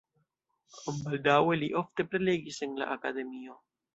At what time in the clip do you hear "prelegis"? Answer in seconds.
2.13-2.59